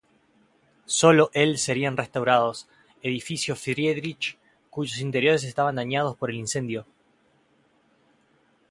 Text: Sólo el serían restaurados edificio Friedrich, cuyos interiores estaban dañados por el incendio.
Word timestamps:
Sólo 0.87 1.29
el 1.35 1.59
serían 1.59 1.95
restaurados 1.95 2.67
edificio 3.03 3.55
Friedrich, 3.55 4.35
cuyos 4.71 4.97
interiores 4.97 5.43
estaban 5.43 5.75
dañados 5.75 6.17
por 6.17 6.31
el 6.31 6.37
incendio. 6.37 6.87